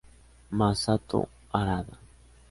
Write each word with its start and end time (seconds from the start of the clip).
Masato 0.49 1.29
Harada 1.53 1.93